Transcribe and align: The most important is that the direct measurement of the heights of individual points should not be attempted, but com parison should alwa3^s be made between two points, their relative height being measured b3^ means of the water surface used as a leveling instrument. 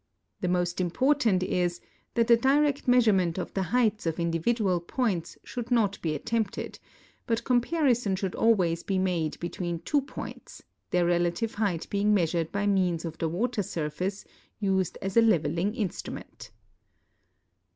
The 0.39 0.47
most 0.47 0.81
important 0.81 1.43
is 1.43 1.79
that 2.15 2.25
the 2.25 2.35
direct 2.35 2.87
measurement 2.87 3.37
of 3.37 3.53
the 3.53 3.61
heights 3.69 4.07
of 4.07 4.19
individual 4.19 4.79
points 4.79 5.37
should 5.43 5.69
not 5.69 6.01
be 6.01 6.15
attempted, 6.15 6.79
but 7.27 7.43
com 7.43 7.61
parison 7.61 8.17
should 8.17 8.31
alwa3^s 8.31 8.83
be 8.87 8.97
made 8.97 9.39
between 9.39 9.77
two 9.81 10.01
points, 10.01 10.63
their 10.89 11.05
relative 11.05 11.53
height 11.53 11.87
being 11.91 12.15
measured 12.15 12.51
b3^ 12.51 12.69
means 12.71 13.05
of 13.05 13.19
the 13.19 13.29
water 13.29 13.61
surface 13.61 14.25
used 14.59 14.97
as 15.03 15.15
a 15.17 15.21
leveling 15.21 15.75
instrument. 15.75 16.49